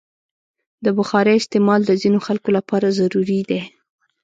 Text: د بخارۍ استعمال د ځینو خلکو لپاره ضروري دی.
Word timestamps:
د 0.85 0.85
بخارۍ 0.97 1.35
استعمال 1.39 1.81
د 1.85 1.91
ځینو 2.01 2.19
خلکو 2.27 2.49
لپاره 2.57 2.95
ضروري 2.99 3.41
دی. 3.49 3.61